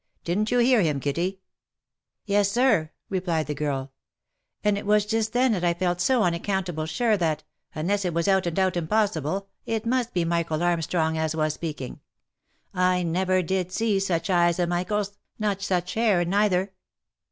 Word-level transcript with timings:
Didn't 0.23 0.49
you 0.49 0.57
hear 0.57 0.81
him, 0.81 0.99
Kitty 0.99 1.41
?""Yes, 2.25 2.51
sir," 2.51 2.89
replied 3.11 3.45
the 3.45 3.53
girl," 3.53 3.91
and 4.63 4.75
it 4.75 4.87
was 4.87 5.05
just 5.05 5.31
then 5.31 5.53
as 5.53 5.63
I 5.63 5.75
felt 5.75 6.01
so 6.01 6.23
un 6.23 6.33
accountable 6.33 6.87
sure 6.87 7.17
that, 7.17 7.43
unless 7.75 8.03
it 8.03 8.11
was 8.11 8.27
out 8.27 8.47
and 8.47 8.57
out 8.57 8.75
impossible, 8.75 9.47
it 9.67 9.85
must 9.85 10.11
be 10.15 10.25
Michael 10.25 10.63
Armstrong 10.63 11.19
as 11.19 11.35
was 11.35 11.53
speaking. 11.53 11.99
I 12.73 13.03
never 13.03 13.43
did 13.43 13.71
see 13.71 13.99
such 13.99 14.31
eyes 14.31 14.57
a 14.57 14.65
Michael's, 14.65 15.19
nor 15.37 15.59
such 15.59 15.93
hair 15.93 16.25
neither." 16.25 16.73